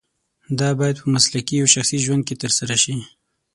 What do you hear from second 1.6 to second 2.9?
شخصي ژوند کې ترسره